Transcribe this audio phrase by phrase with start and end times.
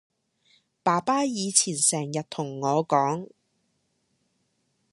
[0.81, 3.29] 爸爸以前成日同我講